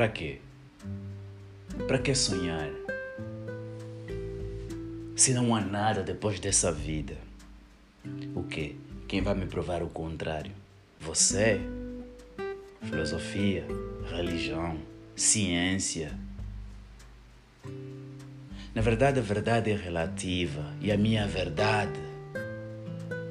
Para 0.00 0.08
quê? 0.08 0.38
Para 1.86 1.98
que 1.98 2.14
sonhar? 2.14 2.70
Se 5.14 5.34
não 5.34 5.54
há 5.54 5.60
nada 5.60 6.02
depois 6.02 6.40
dessa 6.40 6.72
vida, 6.72 7.18
o 8.34 8.42
quê? 8.44 8.76
Quem 9.06 9.20
vai 9.20 9.34
me 9.34 9.44
provar 9.44 9.82
o 9.82 9.90
contrário? 9.90 10.52
Você? 11.00 11.60
Filosofia, 12.80 13.66
religião, 14.10 14.78
ciência. 15.14 16.18
Na 18.74 18.80
verdade, 18.80 19.18
a 19.18 19.22
verdade 19.22 19.70
é 19.70 19.76
relativa 19.76 20.64
e 20.80 20.90
a 20.90 20.96
minha 20.96 21.26
verdade 21.26 22.00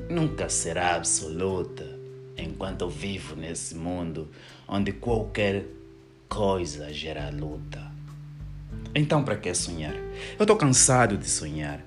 nunca 0.07 0.47
será 0.49 0.93
absoluta 0.93 1.97
enquanto 2.37 2.81
eu 2.81 2.89
vivo 2.91 3.35
nesse 3.35 3.73
mundo 3.73 4.29
onde 4.67 4.91
qualquer 4.91 5.65
coisa 6.29 6.93
gera 6.93 7.29
luta. 7.31 7.91
Então, 8.93 9.23
para 9.23 9.35
que 9.35 9.53
sonhar? 9.53 9.95
Eu 10.37 10.43
estou 10.43 10.55
cansado 10.55 11.17
de 11.17 11.27
sonhar. 11.27 11.81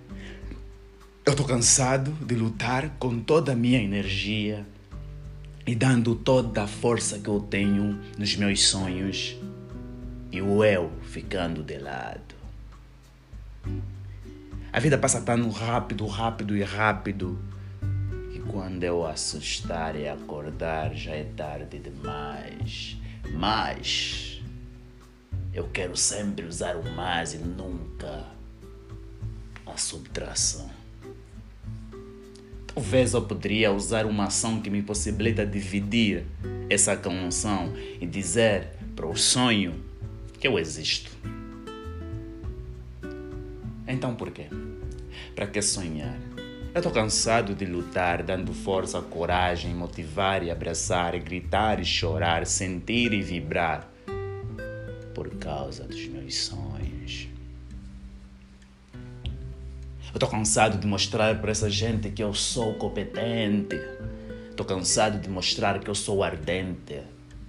Eu 1.25 1.31
estou 1.31 1.47
cansado 1.47 2.13
de 2.21 2.35
lutar 2.35 2.91
com 2.99 3.21
toda 3.21 3.53
a 3.53 3.57
minha 3.57 3.81
energia 3.81 4.67
e 5.65 5.75
dando 5.77 6.17
toda 6.17 6.65
a 6.65 6.67
força 6.67 7.21
que 7.21 7.29
eu 7.29 7.41
tenho 7.41 8.01
nos 8.19 8.37
meus 8.37 8.67
sonhos 8.67 9.37
e 10.33 10.43
o 10.43 10.65
eu 10.65 10.91
ficando 11.03 11.63
de 11.63 11.79
lado. 11.79 12.35
A 14.73 14.81
vida 14.81 14.99
passa 14.99 15.21
tão 15.21 15.51
rápido, 15.51 16.05
rápido 16.07 16.57
e 16.57 16.65
rápido 16.65 17.39
que 18.33 18.41
quando 18.41 18.83
eu 18.83 19.07
assustar 19.07 19.95
e 19.95 20.09
acordar 20.09 20.95
já 20.95 21.13
é 21.13 21.25
tarde 21.25 21.79
demais. 21.79 22.97
Mas 23.35 24.32
eu 25.53 25.69
quero 25.69 25.97
sempre 25.97 26.47
usar 26.47 26.77
o 26.77 26.91
mais 26.93 27.35
e 27.35 27.39
nunca 27.39 28.25
a 29.67 29.77
subtração. 29.77 30.71
Talvez 32.75 33.13
eu 33.13 33.23
poderia 33.23 33.71
usar 33.71 34.07
uma 34.07 34.25
ação 34.25 34.63
que 34.63 34.71
me 34.71 34.83
possibilita 34.83 35.45
dividir 35.45 36.25
essa 36.71 36.97
comoção 36.97 37.75
e 38.01 38.07
dizer 38.07 38.69
para 38.97 39.07
o 39.07 39.15
sonho 39.15 39.75
que 40.41 40.49
eu 40.49 40.59
existo. 40.59 41.11
Então 43.87 44.15
por 44.15 44.31
quê? 44.31 44.47
Para 45.35 45.47
que 45.47 45.61
sonhar? 45.61 46.19
Eu 46.75 46.79
estou 46.79 46.91
cansado 46.91 47.55
de 47.55 47.67
lutar, 47.67 48.23
dando 48.23 48.55
força, 48.55 49.03
coragem, 49.03 49.75
motivar 49.75 50.43
e 50.43 50.51
abraçar, 50.51 51.19
gritar 51.19 51.79
e 51.79 51.85
chorar, 51.85 52.47
sentir 52.47 53.13
e 53.13 53.21
vibrar 53.21 53.92
por 55.15 55.31
causa 55.37 55.85
dos 55.85 56.07
meus 56.07 56.37
sonhos. 56.37 57.29
Eu 60.13 60.17
estou 60.17 60.29
cansado 60.29 60.79
de 60.79 60.87
mostrar 60.87 61.41
para 61.41 61.51
essa 61.51 61.71
gente 61.71 62.11
que 62.11 62.23
eu 62.23 62.35
sou 62.35 62.75
competente. 62.75 63.81
Estou 64.51 64.67
cansado 64.67 65.19
de 65.19 65.29
mostrar 65.29 65.79
que 65.81 65.89
eu 65.89 65.95
sou 65.95 66.23
ardente, 66.23 67.01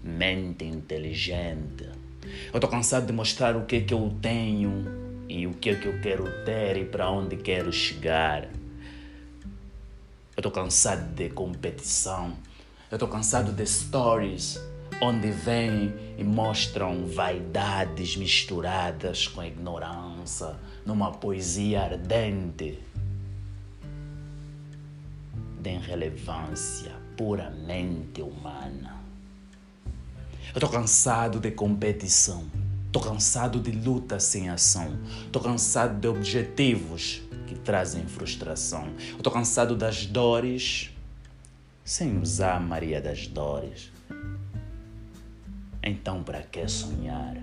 mente 0.02 0.64
inteligente. 0.64 1.90
Eu 2.24 2.56
estou 2.56 2.70
cansado 2.70 3.06
de 3.06 3.12
mostrar 3.12 3.58
o 3.58 3.66
que, 3.66 3.82
que 3.82 3.94
eu 3.94 4.16
tenho 4.22 4.86
e 5.28 5.46
o 5.46 5.54
que, 5.54 5.76
que 5.76 5.88
eu 5.88 6.00
quero 6.00 6.24
ter 6.46 6.78
e 6.78 6.86
para 6.86 7.10
onde 7.10 7.36
quero 7.36 7.72
chegar. 7.74 8.44
Eu 8.44 10.40
estou 10.40 10.52
cansado 10.52 11.14
de 11.14 11.30
competição. 11.30 12.34
Eu 12.90 12.96
estou 12.96 13.10
cansado 13.10 13.52
de 13.52 13.66
stories 13.66 14.58
onde 15.04 15.32
vêm 15.32 15.94
e 16.18 16.24
mostram 16.24 17.06
vaidades 17.06 18.16
misturadas 18.16 19.28
com 19.28 19.44
ignorância, 19.44 20.56
numa 20.86 21.12
poesia 21.12 21.82
ardente 21.82 22.80
de 25.60 25.70
irrelevância 25.70 26.94
puramente 27.18 28.22
humana. 28.22 28.96
Eu 30.54 30.54
estou 30.54 30.70
cansado 30.70 31.38
de 31.38 31.52
competição, 31.52 32.46
estou 32.86 33.02
cansado 33.02 33.60
de 33.60 33.72
luta 33.72 34.22
sem 34.22 34.50
ação, 34.50 34.98
estou 35.26 35.42
cansado 35.42 36.00
de 36.00 36.08
objetivos 36.08 37.22
que 37.46 37.56
trazem 37.56 38.06
frustração, 38.06 38.88
estou 39.18 39.34
cansado 39.34 39.76
das 39.76 40.06
dores 40.06 40.92
sem 41.84 42.18
usar 42.18 42.56
a 42.56 42.60
Maria 42.62 43.02
das 43.02 43.28
Dores. 43.28 43.92
Então, 45.84 46.24
para 46.24 46.42
que 46.42 46.66
sonhar? 46.68 47.36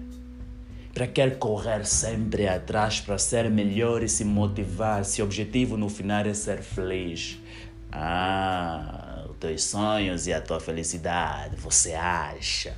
Para 0.95 1.07
que 1.07 1.31
correr 1.33 1.85
sempre 1.85 2.49
atrás 2.49 3.01
para 3.01 3.19
ser 3.19 3.51
melhor 3.51 4.03
e 4.03 4.09
se 4.09 4.25
motivar 4.25 5.05
se 5.05 5.21
o 5.21 5.25
objetivo 5.25 5.77
no 5.77 5.89
final 5.89 6.25
é 6.25 6.33
ser 6.33 6.63
feliz? 6.63 7.39
Ah, 7.93 9.27
os 9.29 9.37
teus 9.37 9.65
sonhos 9.65 10.27
e 10.27 10.33
a 10.33 10.41
tua 10.41 10.59
felicidade, 10.59 11.57
você 11.57 11.93
acha? 11.93 12.75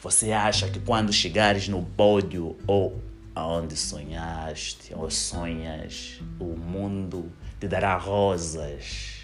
Você 0.00 0.32
acha 0.32 0.68
que 0.68 0.78
quando 0.80 1.12
chegares 1.12 1.68
no 1.68 1.84
pódio 1.84 2.56
ou 2.66 3.00
aonde 3.34 3.76
sonhaste 3.76 4.94
ou 4.94 5.10
sonhas, 5.10 6.20
o 6.38 6.56
mundo 6.56 7.30
te 7.58 7.66
dará 7.66 7.96
rosas? 7.96 9.20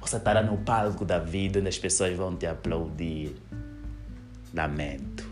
Você 0.00 0.16
estará 0.16 0.42
no 0.42 0.58
palco 0.58 1.04
da 1.04 1.18
vida 1.18 1.60
onde 1.60 1.68
as 1.68 1.78
pessoas 1.78 2.16
vão 2.16 2.36
te 2.36 2.46
aplaudir 2.46 3.34
lamento. 4.54 5.28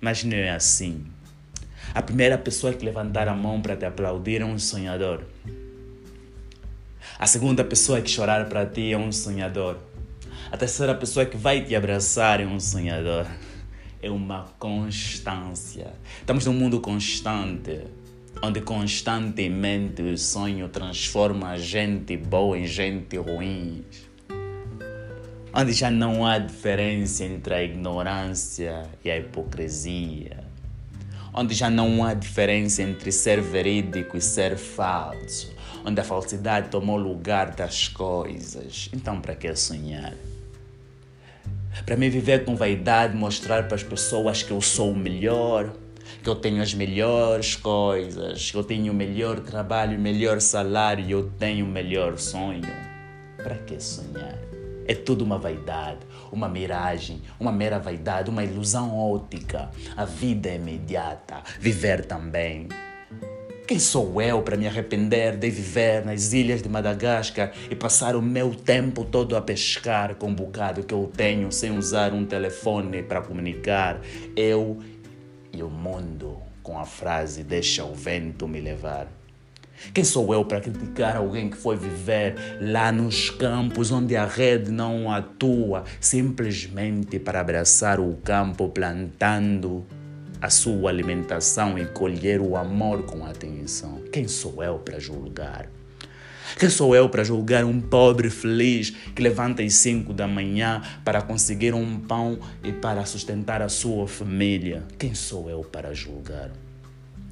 Mas 0.00 0.22
não 0.22 0.36
é 0.36 0.50
assim. 0.50 1.04
A 1.92 2.00
primeira 2.00 2.38
pessoa 2.38 2.72
que 2.72 2.84
levantar 2.84 3.28
a 3.28 3.34
mão 3.34 3.60
para 3.60 3.76
te 3.76 3.84
aplaudir 3.84 4.40
é 4.40 4.44
um 4.44 4.58
sonhador. 4.58 5.24
A 7.18 7.26
segunda 7.26 7.64
pessoa 7.64 8.00
que 8.00 8.10
chorar 8.10 8.48
para 8.48 8.64
ti 8.64 8.92
é 8.92 8.98
um 8.98 9.10
sonhador. 9.10 9.78
A 10.52 10.56
terceira 10.56 10.94
pessoa 10.94 11.26
que 11.26 11.36
vai 11.36 11.64
te 11.64 11.74
abraçar 11.74 12.40
é 12.40 12.46
um 12.46 12.60
sonhador. 12.60 13.26
É 14.00 14.10
uma 14.10 14.44
constância. 14.58 15.92
Estamos 16.20 16.46
num 16.46 16.52
mundo 16.52 16.80
constante, 16.80 17.80
onde 18.42 18.60
constantemente 18.60 20.02
o 20.02 20.16
sonho 20.16 20.68
transforma 20.68 21.56
gente 21.58 22.16
boa 22.16 22.58
em 22.58 22.66
gente 22.66 23.16
ruim 23.16 23.84
onde 25.56 25.72
já 25.72 25.88
não 25.88 26.26
há 26.26 26.36
diferença 26.38 27.24
entre 27.24 27.54
a 27.54 27.62
ignorância 27.62 28.82
e 29.04 29.10
a 29.10 29.16
hipocrisia, 29.16 30.38
onde 31.32 31.54
já 31.54 31.70
não 31.70 32.04
há 32.04 32.12
diferença 32.12 32.82
entre 32.82 33.12
ser 33.12 33.40
verídico 33.40 34.16
e 34.16 34.20
ser 34.20 34.56
falso, 34.56 35.54
onde 35.84 36.00
a 36.00 36.04
falsidade 36.04 36.70
tomou 36.70 36.96
lugar 36.96 37.52
das 37.52 37.86
coisas. 37.86 38.90
Então, 38.92 39.20
para 39.20 39.36
que 39.36 39.54
sonhar? 39.54 40.14
Para 41.86 41.96
me 41.96 42.10
viver 42.10 42.44
com 42.44 42.56
vaidade, 42.56 43.16
mostrar 43.16 43.68
para 43.68 43.76
as 43.76 43.82
pessoas 43.82 44.42
que 44.42 44.50
eu 44.50 44.60
sou 44.60 44.90
o 44.90 44.96
melhor, 44.96 45.72
que 46.22 46.28
eu 46.28 46.34
tenho 46.34 46.62
as 46.62 46.74
melhores 46.74 47.54
coisas, 47.54 48.50
que 48.50 48.56
eu 48.56 48.64
tenho 48.64 48.92
o 48.92 48.96
melhor 48.96 49.38
trabalho, 49.38 49.96
o 49.96 50.00
melhor 50.00 50.40
salário 50.40 51.04
e 51.04 51.12
eu 51.12 51.30
tenho 51.38 51.64
o 51.64 51.68
melhor 51.68 52.18
sonho. 52.18 52.62
Para 53.36 53.56
que 53.56 53.78
sonhar? 53.80 54.53
É 54.86 54.94
tudo 54.94 55.24
uma 55.24 55.38
vaidade, 55.38 56.00
uma 56.30 56.48
miragem, 56.48 57.22
uma 57.38 57.50
mera 57.50 57.78
vaidade, 57.78 58.30
uma 58.30 58.44
ilusão 58.44 58.96
ótica. 58.96 59.70
A 59.96 60.04
vida 60.04 60.48
é 60.48 60.56
imediata, 60.56 61.42
viver 61.58 62.04
também. 62.04 62.68
Quem 63.66 63.78
sou 63.78 64.20
eu 64.20 64.42
para 64.42 64.58
me 64.58 64.66
arrepender 64.66 65.38
de 65.38 65.48
viver 65.48 66.04
nas 66.04 66.34
ilhas 66.34 66.60
de 66.60 66.68
Madagascar 66.68 67.50
e 67.70 67.74
passar 67.74 68.14
o 68.14 68.20
meu 68.20 68.54
tempo 68.54 69.06
todo 69.06 69.34
a 69.36 69.40
pescar 69.40 70.16
com 70.16 70.30
o 70.30 70.34
bocado 70.34 70.84
que 70.84 70.92
eu 70.92 71.10
tenho 71.16 71.50
sem 71.50 71.76
usar 71.76 72.12
um 72.12 72.26
telefone 72.26 73.02
para 73.02 73.22
comunicar? 73.22 74.02
Eu 74.36 74.78
e 75.50 75.62
o 75.62 75.70
mundo 75.70 76.36
com 76.62 76.78
a 76.78 76.84
frase 76.84 77.42
Deixa 77.42 77.84
o 77.84 77.94
vento 77.94 78.46
me 78.46 78.60
levar. 78.60 79.23
Quem 79.92 80.04
sou 80.04 80.32
eu 80.32 80.44
para 80.44 80.60
criticar 80.60 81.16
alguém 81.16 81.50
que 81.50 81.56
foi 81.56 81.76
viver 81.76 82.34
lá 82.60 82.90
nos 82.90 83.30
campos 83.30 83.90
onde 83.90 84.16
a 84.16 84.24
rede 84.24 84.70
não 84.70 85.10
atua, 85.10 85.84
simplesmente 86.00 87.18
para 87.18 87.40
abraçar 87.40 88.00
o 88.00 88.14
campo 88.24 88.68
plantando 88.68 89.84
a 90.40 90.50
sua 90.50 90.90
alimentação 90.90 91.78
e 91.78 91.86
colher 91.86 92.40
o 92.40 92.56
amor 92.56 93.04
com 93.04 93.24
atenção? 93.24 94.02
Quem 94.12 94.28
sou 94.28 94.62
eu 94.62 94.78
para 94.78 94.98
julgar? 94.98 95.68
Quem 96.58 96.68
sou 96.68 96.94
eu 96.94 97.08
para 97.08 97.24
julgar 97.24 97.64
um 97.64 97.80
pobre 97.80 98.30
feliz 98.30 98.90
que 98.90 99.22
levanta 99.22 99.62
às 99.62 99.74
5 99.74 100.12
da 100.12 100.28
manhã 100.28 100.82
para 101.04 101.22
conseguir 101.22 101.74
um 101.74 101.98
pão 101.98 102.38
e 102.62 102.70
para 102.70 103.04
sustentar 103.04 103.60
a 103.62 103.68
sua 103.68 104.06
família? 104.06 104.84
Quem 104.98 105.14
sou 105.14 105.50
eu 105.50 105.60
para 105.62 105.92
julgar? 105.92 106.50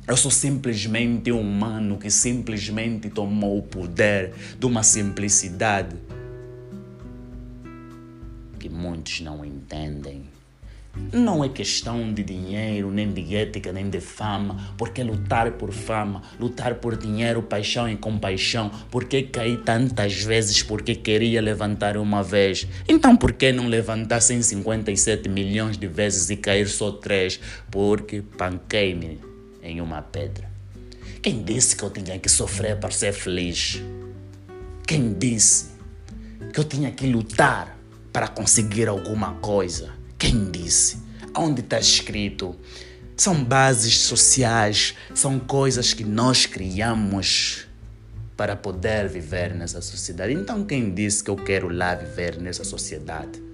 Eu 0.07 0.17
sou 0.17 0.33
simplesmente 0.33 1.31
um 1.31 1.41
humano 1.41 1.97
que 1.97 2.11
simplesmente 2.11 3.09
tomou 3.09 3.59
o 3.59 3.63
poder 3.63 4.33
de 4.59 4.67
uma 4.67 4.83
simplicidade 4.83 5.97
que 8.59 8.69
muitos 8.69 9.21
não 9.21 9.45
entendem. 9.45 10.25
Não 11.13 11.43
é 11.43 11.49
questão 11.49 12.13
de 12.13 12.23
dinheiro, 12.23 12.91
nem 12.91 13.13
de 13.13 13.35
ética, 13.35 13.73
nem 13.73 13.89
de 13.89 14.01
fama. 14.01 14.75
Porque 14.77 15.03
lutar 15.05 15.53
por 15.53 15.73
fama, 15.73 16.23
lutar 16.39 16.75
por 16.75 16.97
dinheiro, 16.97 17.41
paixão 17.41 17.89
e 17.89 17.97
compaixão. 17.97 18.71
Porque 18.91 19.23
caí 19.23 19.57
tantas 19.57 20.23
vezes 20.23 20.63
porque 20.63 20.97
queria 20.97 21.41
levantar 21.41 21.97
uma 21.97 22.23
vez. 22.23 22.67
Então 22.89 23.17
por 23.17 23.33
que 23.33 23.53
não 23.53 23.69
levantar 23.69 24.21
157 24.21 25.29
milhões 25.29 25.79
de 25.79 25.87
vezes 25.87 26.29
e 26.29 26.37
cair 26.37 26.69
só 26.69 26.91
três? 26.91 27.41
Porque 27.71 28.21
panquei-me 28.21 29.32
em 29.63 29.81
uma 29.81 30.03
pedra. 30.03 30.51
Quem 31.23 31.43
disse 31.43 31.77
que 31.77 31.85
eu 31.85 31.91
tinha 31.91 32.19
que 32.19 32.29
sofrer 32.29 32.79
para 32.79 32.91
ser 32.91 33.13
feliz? 33.13 33.81
Quem 34.87 35.13
disse 35.13 35.71
que 36.53 36.59
eu 36.59 36.65
tinha 36.65 36.91
que 36.91 37.07
lutar 37.07 37.79
para 38.13 38.27
conseguir 38.27 38.89
alguma 38.89 39.35
coisa? 39.35 39.93
Quem 40.19 40.51
disse? 40.51 40.99
Onde 41.35 41.61
está 41.61 41.79
escrito? 41.79 42.57
São 43.17 43.45
bases 43.45 43.99
sociais, 43.99 44.95
são 45.15 45.39
coisas 45.39 45.95
que 45.95 46.03
nós 46.03 46.45
criamos 46.45 47.69
para 48.37 48.57
poder 48.57 49.09
viver 49.09 49.55
nessa 49.55 49.81
sociedade. 49.81 50.33
Então, 50.33 50.65
quem 50.65 50.93
disse 50.93 51.23
que 51.23 51.31
eu 51.31 51.37
quero 51.37 51.69
lá 51.69 51.95
viver 51.95 52.41
nessa 52.41 52.65
sociedade? 52.65 53.52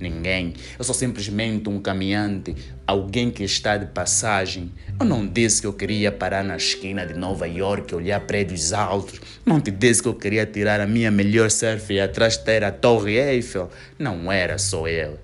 Ninguém. 0.00 0.54
Eu 0.78 0.84
sou 0.84 0.94
simplesmente 0.94 1.68
um 1.68 1.80
caminhante, 1.80 2.54
alguém 2.86 3.30
que 3.30 3.42
está 3.42 3.76
de 3.76 3.86
passagem. 3.86 4.70
Eu 4.98 5.04
não 5.04 5.26
disse 5.26 5.60
que 5.60 5.66
eu 5.66 5.72
queria 5.72 6.12
parar 6.12 6.44
na 6.44 6.56
esquina 6.56 7.04
de 7.06 7.14
Nova 7.14 7.46
York, 7.46 7.94
olhar 7.94 8.20
prédios 8.20 8.72
altos. 8.72 9.20
Não 9.44 9.60
te 9.60 9.70
disse 9.70 10.02
que 10.02 10.08
eu 10.08 10.14
queria 10.14 10.46
tirar 10.46 10.80
a 10.80 10.86
minha 10.86 11.10
melhor 11.10 11.50
selfie 11.50 11.94
e 11.94 12.00
atrás 12.00 12.36
ter 12.36 12.62
a 12.62 12.70
Torre 12.70 13.16
Eiffel. 13.18 13.70
Não 13.98 14.30
era 14.30 14.58
só 14.58 14.86
eu. 14.86 15.18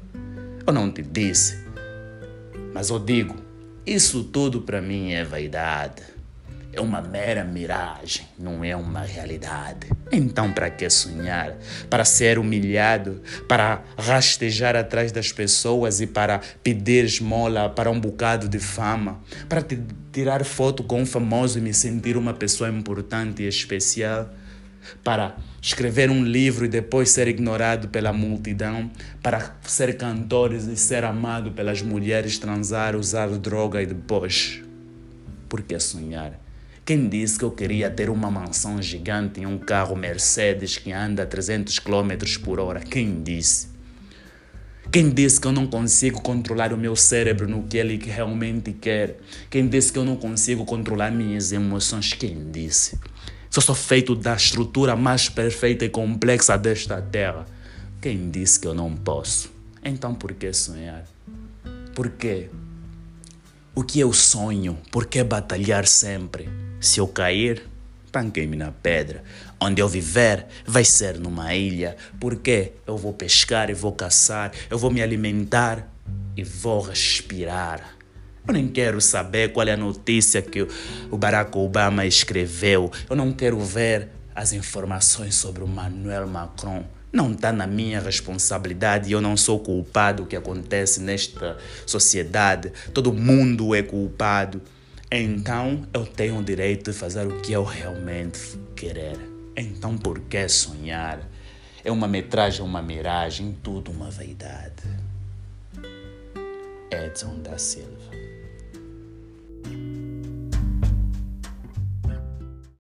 Eu 0.67 0.73
não 0.73 0.91
te 0.91 1.03
disse. 1.03 1.63
Mas 2.73 2.91
eu 2.91 2.99
digo, 2.99 3.37
isso 3.87 4.25
tudo 4.25 4.63
para 4.63 4.81
mim 4.81 5.13
é 5.13 5.23
vaidade. 5.23 6.14
É 6.77 6.81
uma 6.81 7.01
mera 7.01 7.45
miragem, 7.45 8.27
não 8.37 8.65
é 8.65 8.75
uma 8.75 9.03
realidade. 9.03 9.89
Então, 10.11 10.53
para 10.53 10.69
que 10.71 10.91
sonhar? 10.91 11.57
Para 11.89 12.05
ser 12.05 12.37
humilhado? 12.37 13.23
Para 13.49 13.83
rastejar 13.97 14.75
atrás 14.75 15.13
das 15.13 15.31
pessoas 15.31 16.01
e 16.01 16.07
para 16.07 16.41
pedir 16.65 17.05
esmola 17.05 17.71
para 17.71 17.91
um 17.91 18.01
bocado 18.01 18.49
de 18.49 18.59
fama? 18.59 19.21
Para 19.49 19.65
tirar 20.13 20.45
foto 20.45 20.83
com 20.83 21.03
um 21.03 21.07
famoso 21.07 21.59
e 21.59 21.63
me 21.63 21.73
sentir 21.73 22.17
uma 22.17 22.35
pessoa 22.35 22.69
importante 22.69 23.45
e 23.45 23.49
especial? 23.49 24.29
para 25.03 25.37
escrever 25.63 26.11
um 26.11 26.23
livro 26.23 26.67
e 26.67 26.69
depois 26.69 27.09
ser 27.09 27.27
ignorado 27.27 27.89
pela 27.89 28.13
multidão, 28.13 28.91
para 29.23 29.57
ser 29.63 29.97
cantor 29.97 30.53
e 30.53 30.77
ser 30.77 31.05
amado 31.05 31.53
pelas 31.53 31.81
mulheres, 31.81 32.39
transar, 32.39 32.95
usar 32.95 33.29
droga 33.39 33.81
e 33.81 33.87
depois. 33.87 34.61
Por 35.49 35.63
que 35.63 35.79
sonhar? 35.81 36.44
Quem 36.87 37.09
disse 37.09 37.39
que 37.39 37.45
eu 37.47 37.51
queria 37.51 37.91
ter 37.91 38.11
uma 38.11 38.31
mansão 38.31 38.83
gigante 38.83 39.41
e 39.41 39.47
um 39.47 39.57
carro 39.59 39.97
Mercedes 39.97 40.77
que 40.77 40.93
anda 40.93 41.23
a 41.23 41.27
300 41.27 41.79
km 41.79 42.13
por 42.45 42.61
hora? 42.61 42.81
Quem 42.81 43.23
disse? 43.23 43.69
Quem 44.93 45.09
disse 45.09 45.41
que 45.41 45.47
eu 45.47 45.53
não 45.53 45.67
consigo 45.67 46.21
controlar 46.21 46.75
o 46.75 46.77
meu 46.77 46.95
cérebro 46.95 47.49
no 47.49 47.63
que 47.63 47.79
ele 47.79 47.97
realmente 47.97 48.71
quer? 48.71 49.17
Quem 49.49 49.67
disse 49.67 49.91
que 49.91 49.99
eu 49.99 50.05
não 50.05 50.17
consigo 50.17 50.67
controlar 50.67 51.11
minhas 51.11 51.53
emoções? 51.53 52.13
Quem 52.13 52.51
disse? 52.51 52.99
Só 53.49 53.63
sou 53.63 53.75
feito 53.75 54.15
da 54.15 54.35
estrutura 54.35 54.95
mais 54.95 55.31
perfeita 55.31 55.87
e 55.87 55.89
complexa 55.89 56.59
desta 56.59 57.01
terra. 57.01 57.47
Quem 57.99 58.31
disse 58.31 58.61
que 58.61 58.69
eu 58.69 58.75
não 58.75 58.95
posso? 58.95 59.51
Então 59.83 60.15
por 60.15 60.35
que 60.35 60.53
sonhar? 60.53 61.07
Por 61.95 62.11
quê? 62.11 62.51
O 63.75 63.83
que 63.83 63.99
eu 63.99 64.13
sonho? 64.13 64.77
Por 64.93 65.07
que 65.07 65.25
batalhar 65.25 65.87
sempre? 65.87 66.47
Se 66.85 67.01
eu 67.01 67.09
cair, 67.09 67.63
panquei-me 68.13 68.59
na 68.59 68.71
pedra. 68.71 69.25
Onde 69.59 69.81
eu 69.81 69.89
viver 69.89 70.45
vai 70.67 70.85
ser 70.85 71.19
numa 71.19 71.55
ilha. 71.55 71.97
Porque 72.21 72.73
eu 72.87 72.99
vou 72.99 73.15
pescar 73.15 73.71
e 73.71 73.73
vou 73.73 73.93
caçar, 73.93 74.53
eu 74.69 74.77
vou 74.77 74.91
me 74.91 75.01
alimentar 75.01 75.91
e 76.37 76.45
vou 76.45 76.83
respirar. 76.83 77.97
Eu 78.47 78.53
nem 78.53 78.69
quero 78.69 79.01
saber 79.01 79.51
qual 79.55 79.67
é 79.67 79.73
a 79.73 79.79
notícia 79.79 80.43
que 80.43 80.69
o 81.11 81.17
Barack 81.17 81.57
Obama 81.57 82.05
escreveu. 82.05 82.93
Eu 83.09 83.17
não 83.17 83.33
quero 83.33 83.59
ver 83.61 84.11
as 84.35 84.53
informações 84.53 85.37
sobre 85.37 85.65
o 85.65 85.67
Manuel 85.67 86.29
Macron. 86.29 86.85
Não 87.11 87.33
está 87.33 87.51
na 87.51 87.67
minha 87.67 87.99
responsabilidade. 87.99 89.11
Eu 89.11 89.23
não 89.23 89.39
sou 89.39 89.59
culpado 89.59 90.25
do 90.25 90.29
que 90.29 90.37
acontece 90.37 91.01
nesta 91.01 91.57
sociedade. 91.87 92.71
Todo 92.93 93.11
mundo 93.11 93.75
é 93.75 93.83
culpado. 93.83 94.61
Então 95.17 95.87
eu 95.95 96.05
tenho 96.05 96.41
o 96.41 96.43
direito 96.43 96.91
de 96.91 96.99
fazer 96.99 97.25
o 97.25 97.41
que 97.41 97.53
eu 97.53 97.63
realmente 97.63 98.59
querer. 98.75 99.17
Então 99.57 99.97
por 99.97 100.19
que 100.19 100.49
sonhar? 100.49 101.21
É 101.85 101.93
uma 101.93 102.09
metragem, 102.09 102.63
uma 102.63 102.83
miragem, 102.83 103.57
tudo 103.63 103.93
uma 103.93 104.11
vaidade. 104.11 104.83
Edson 106.91 107.39
da 107.43 107.57
Silva 107.57 108.34